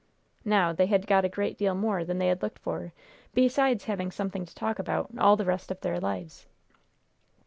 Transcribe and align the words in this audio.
Now, 0.45 0.73
they 0.73 0.87
had 0.87 1.05
got 1.05 1.25
a 1.25 1.29
great 1.29 1.59
deal 1.59 1.75
more 1.75 2.03
than 2.03 2.17
they 2.17 2.29
had 2.29 2.41
looked 2.41 2.57
for, 2.57 2.91
besides 3.35 3.83
having 3.83 4.09
something 4.09 4.47
to 4.47 4.55
talk 4.55 4.79
about 4.79 5.11
all 5.19 5.35
the 5.37 5.45
rest 5.45 5.69
of 5.69 5.79
their 5.81 5.99
lives. 5.99 6.47